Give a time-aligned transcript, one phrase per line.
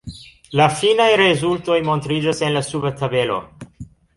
[0.59, 3.39] La finaj rezultoj montriĝas en la suba tabelo.